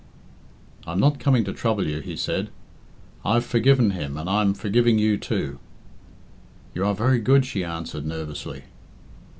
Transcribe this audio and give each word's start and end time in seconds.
"I'm 0.87 0.99
not 0.99 1.19
coming 1.19 1.43
to 1.43 1.53
trouble 1.53 1.85
you," 1.85 1.99
he 1.99 2.15
said. 2.15 2.49
"I've 3.23 3.45
forgiven 3.45 3.91
him, 3.91 4.17
and 4.17 4.27
I'm 4.27 4.55
forgiving 4.55 4.97
you, 4.97 5.15
too." 5.19 5.59
"You 6.73 6.87
are 6.87 6.95
very 6.95 7.19
good," 7.19 7.45
she 7.45 7.63
answered 7.63 8.07
nervously. 8.07 8.63